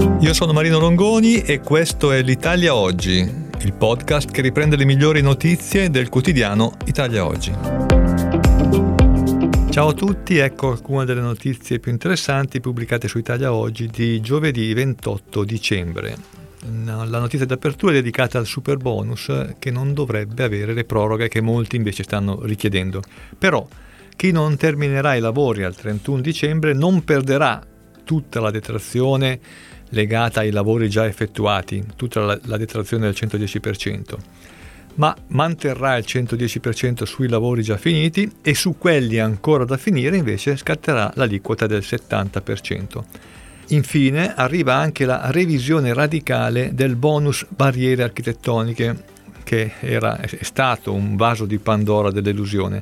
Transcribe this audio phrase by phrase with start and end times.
[0.00, 5.20] Io sono Marino Longoni e questo è l'Italia Oggi, il podcast che riprende le migliori
[5.20, 7.52] notizie del quotidiano Italia Oggi.
[9.70, 14.72] Ciao a tutti, ecco alcune delle notizie più interessanti pubblicate su Italia Oggi di giovedì
[14.72, 16.16] 28 dicembre.
[16.84, 21.42] La notizia d'apertura è dedicata al super bonus che non dovrebbe avere le proroghe che
[21.42, 23.02] molti invece stanno richiedendo.
[23.38, 23.66] Però
[24.16, 27.62] chi non terminerà i lavori al 31 dicembre non perderà
[28.04, 29.38] tutta la detrazione
[29.90, 34.14] legata ai lavori già effettuati, tutta la, la detrazione del 110%,
[34.94, 40.56] ma manterrà il 110% sui lavori già finiti e su quelli ancora da finire invece
[40.56, 43.02] scatterà l'aliquota del 70%.
[43.68, 49.04] Infine arriva anche la revisione radicale del bonus barriere architettoniche,
[49.44, 52.80] che era, è stato un vaso di Pandora dell'illusione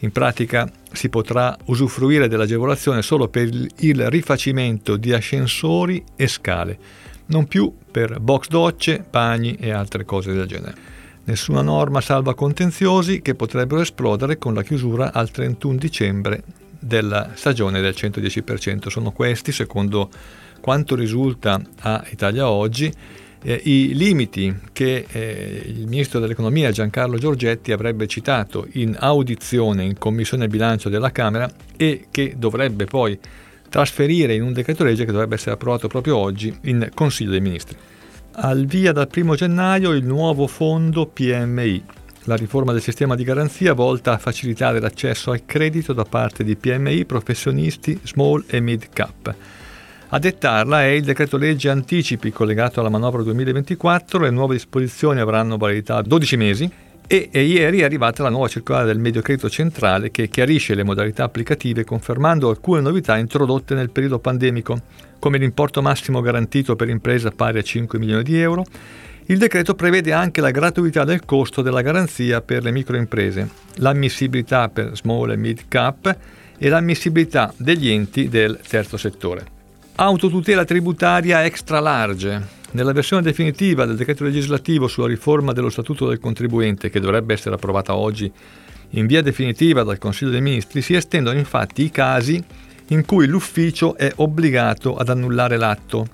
[0.00, 6.78] in pratica si potrà usufruire dell'agevolazione solo per il rifacimento di ascensori e scale,
[7.26, 10.96] non più per box docce, bagni e altre cose del genere.
[11.24, 16.42] Nessuna norma salva contenziosi che potrebbero esplodere con la chiusura al 31 dicembre
[16.78, 18.88] della stagione del 110%.
[18.88, 20.08] Sono questi, secondo
[20.60, 22.90] quanto risulta a Italia Oggi,
[23.42, 29.98] eh, i limiti che eh, il ministro dell'economia Giancarlo Giorgetti avrebbe citato in audizione in
[29.98, 33.18] commissione bilancio della Camera e che dovrebbe poi
[33.68, 37.76] trasferire in un decreto legge che dovrebbe essere approvato proprio oggi in Consiglio dei Ministri.
[38.40, 41.82] Al via dal 1 gennaio il nuovo fondo PMI,
[42.24, 46.56] la riforma del sistema di garanzia volta a facilitare l'accesso al credito da parte di
[46.56, 49.34] PMI, professionisti, small e mid cap.
[50.10, 55.58] A dettarla è il decreto legge anticipi collegato alla manovra 2024, le nuove disposizioni avranno
[55.58, 56.70] validità 12 mesi
[57.06, 60.82] e, e, ieri è arrivata la nuova circolare del medio credito centrale che chiarisce le
[60.82, 64.80] modalità applicative confermando alcune novità introdotte nel periodo pandemico,
[65.18, 68.64] come l'importo massimo garantito per impresa pari a 5 milioni di euro.
[69.26, 74.96] Il decreto prevede anche la gratuità del costo della garanzia per le microimprese, l'ammissibilità per
[74.96, 76.16] small e mid cap
[76.56, 79.56] e l'ammissibilità degli enti del terzo settore.
[80.00, 82.46] Autotutela tributaria extra large.
[82.70, 87.56] Nella versione definitiva del decreto legislativo sulla riforma dello Statuto del contribuente, che dovrebbe essere
[87.56, 88.30] approvata oggi
[88.90, 92.40] in via definitiva dal Consiglio dei Ministri, si estendono infatti i casi
[92.90, 96.06] in cui l'ufficio è obbligato ad annullare l'atto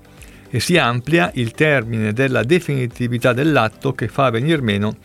[0.48, 4.96] e si amplia il termine della definitività dell'atto che fa venir meno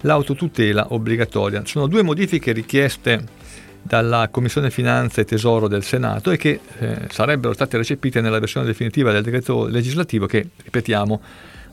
[0.00, 1.62] l'autotutela obbligatoria.
[1.64, 3.43] Sono due modifiche richieste
[3.86, 8.64] dalla Commissione Finanze e Tesoro del Senato e che eh, sarebbero state recepite nella versione
[8.66, 11.20] definitiva del decreto legislativo che, ripetiamo,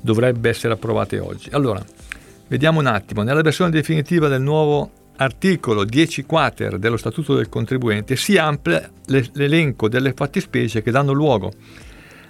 [0.01, 1.49] dovrebbe essere approvate oggi.
[1.53, 1.83] Allora,
[2.47, 8.15] vediamo un attimo, nella versione definitiva del nuovo articolo 10 quater dello Statuto del contribuente
[8.15, 11.53] si amplia l'elenco delle fattispecie che danno luogo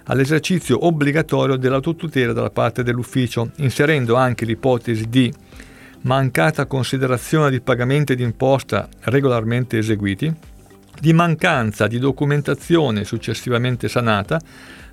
[0.04, 5.32] all'esercizio obbligatorio dell'autotutela da parte dell'ufficio, inserendo anche l'ipotesi di
[6.02, 10.32] mancata considerazione di pagamenti di imposta regolarmente eseguiti,
[10.98, 14.40] di mancanza di documentazione successivamente sanata,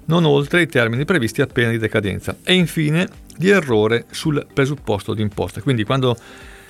[0.05, 5.13] non oltre i termini previsti a pena di decadenza, e infine di errore sul presupposto
[5.13, 5.61] di imposta.
[5.61, 6.17] Quindi quando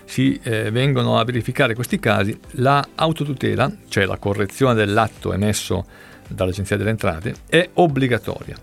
[0.05, 5.85] si eh, vengono a verificare questi casi, la autotutela, cioè la correzione dell'atto emesso
[6.27, 8.57] dall'Agenzia delle Entrate, è obbligatoria.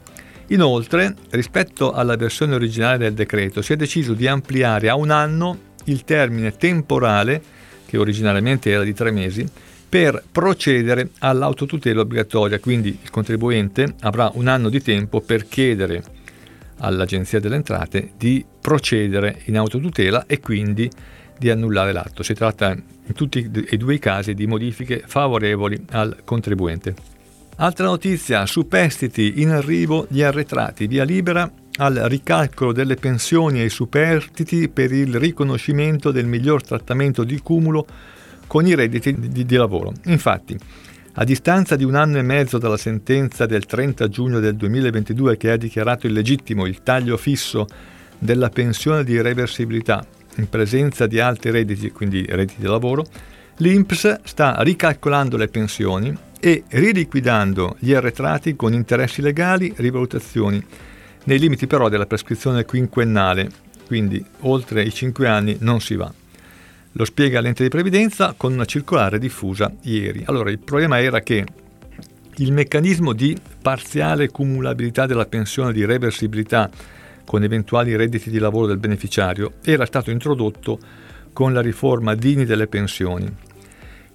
[0.49, 5.59] Inoltre, rispetto alla versione originale del decreto, si è deciso di ampliare a un anno
[5.87, 7.43] il termine temporale,
[7.87, 9.49] che originariamente era di tre mesi,
[9.89, 16.03] per procedere all'autotutela obbligatoria, quindi il contribuente avrà un anno di tempo per chiedere
[16.79, 20.91] all'Agenzia delle Entrate di procedere in autotutela e quindi
[21.39, 22.23] di annullare l'atto.
[22.23, 26.95] Si tratta in tutti e due i casi di modifiche favorevoli al contribuente.
[27.57, 34.69] Altra notizia, superstiti in arrivo gli arretrati, via libera al ricalcolo delle pensioni ai superstiti
[34.69, 37.87] per il riconoscimento del miglior trattamento di cumulo
[38.47, 39.93] con i redditi di, di, lavoro.
[40.05, 40.57] Infatti,
[41.15, 45.51] a distanza di un anno e mezzo dalla sentenza del 30 giugno del 2022 che
[45.51, 47.67] ha dichiarato illegittimo il taglio fisso
[48.19, 50.05] della pensione di reversibilità
[50.37, 53.05] in presenza di altri redditi, quindi redditi di lavoro,
[53.59, 60.65] l'INPS sta ricalcolando le pensioni e riliquidando gli arretrati con interessi legali, rivalutazioni
[61.27, 63.51] nei limiti però della prescrizione quinquennale,
[63.87, 66.13] quindi oltre i 5 anni non si va.
[66.93, 70.23] Lo spiega l'ente di previdenza con una circolare diffusa ieri.
[70.27, 71.45] Allora, il problema era che
[72.37, 76.71] il meccanismo di parziale cumulabilità della pensione di reversibilità
[77.25, 80.79] con eventuali redditi di lavoro del beneficiario era stato introdotto
[81.33, 83.31] con la riforma Dini delle pensioni.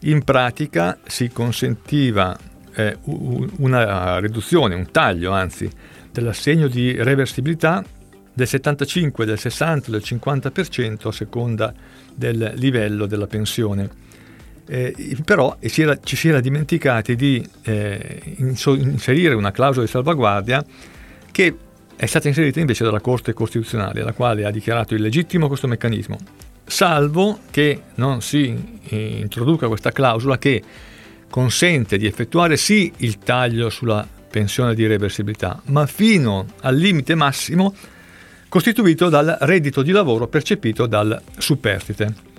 [0.02, 2.36] In pratica si consentiva
[2.74, 5.70] eh, una riduzione, un taglio anzi,
[6.12, 7.84] dell'assegno di reversibilità
[8.34, 11.74] del 75, del 60, del 50% a seconda
[12.14, 13.90] del livello della pensione.
[14.68, 20.64] Eh, però si era, ci si era dimenticati di eh, inserire una clausola di salvaguardia
[21.32, 21.56] che
[21.96, 26.18] è stata inserita invece dalla Corte Costituzionale, la quale ha dichiarato illegittimo questo meccanismo,
[26.66, 30.64] salvo che non si eh, introduca questa clausola che
[31.30, 37.76] consente di effettuare sì il taglio sulla pensione di reversibilità, ma fino al limite massimo
[38.50, 42.30] costituito dal reddito di lavoro percepito dal superstite.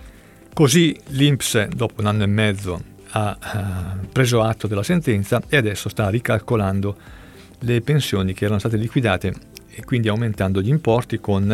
[0.52, 5.88] Così l'INPS, dopo un anno e mezzo, ha uh, preso atto della sentenza e adesso
[5.88, 6.96] sta ricalcolando
[7.60, 9.32] le pensioni che erano state liquidate
[9.70, 11.50] e quindi aumentando gli importi con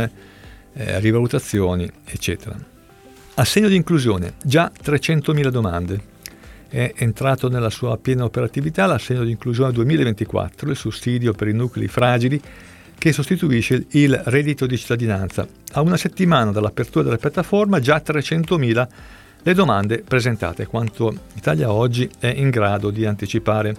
[0.78, 2.56] eh, rivalutazioni, eccetera.
[3.34, 6.16] Assegno di inclusione, già 300.000 domande.
[6.68, 11.88] È entrato nella sua piena operatività l'assegno di inclusione 2024, il sussidio per i nuclei
[11.88, 12.38] fragili
[12.98, 15.46] che sostituisce il reddito di cittadinanza.
[15.72, 18.88] A una settimana dall'apertura della piattaforma già 300.000
[19.42, 23.74] le domande presentate, quanto Italia oggi è in grado di anticipare.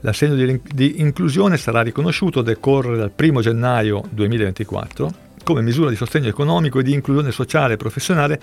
[0.00, 5.96] L'assegno di, di inclusione sarà riconosciuto a decorrere dal 1 gennaio 2024 come misura di
[5.96, 8.40] sostegno economico e di inclusione sociale e professionale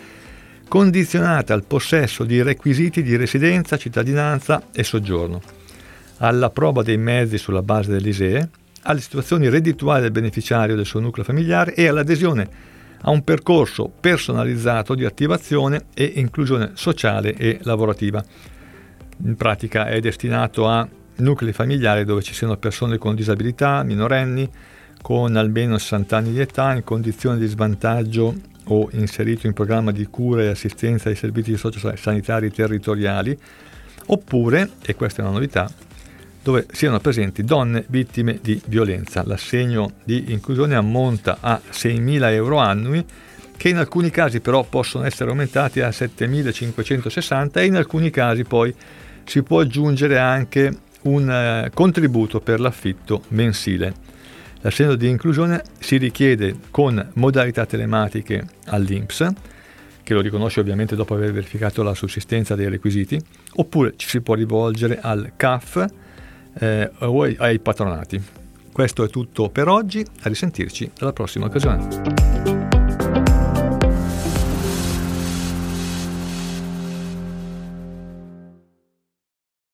[0.68, 5.42] condizionata al possesso di requisiti di residenza, cittadinanza e soggiorno,
[6.18, 8.50] alla prova dei mezzi sulla base dell'ISEE,
[8.84, 14.96] alle situazioni reddituali del beneficiario del suo nucleo familiare e all'adesione a un percorso personalizzato
[14.96, 18.24] di attivazione e inclusione sociale e lavorativa.
[19.24, 20.88] In pratica è destinato a
[21.18, 24.50] nuclei familiari dove ci siano persone con disabilità, minorenni,
[25.02, 30.06] con almeno 60 anni di età, in condizioni di svantaggio o inserito in programma di
[30.06, 33.38] cura e assistenza ai servizi sociosanitari territoriali,
[34.08, 35.70] oppure, e questa è una novità,
[36.42, 39.24] dove siano presenti donne vittime di violenza.
[39.26, 43.04] L'assegno di inclusione ammonta a 6.000 euro annui,
[43.58, 48.74] che in alcuni casi però possono essere aumentati a 7.560 e in alcuni casi poi
[49.26, 53.94] si può aggiungere anche un eh, contributo per l'affitto mensile.
[54.68, 59.30] L'assegno di inclusione si richiede con modalità telematiche all'INPS,
[60.04, 63.18] che lo riconosce ovviamente dopo aver verificato la sussistenza dei requisiti,
[63.56, 65.86] oppure ci si può rivolgere al CAF,
[66.60, 68.22] eh, o ai patronati.
[68.70, 72.27] Questo è tutto per oggi, a risentirci alla prossima occasione.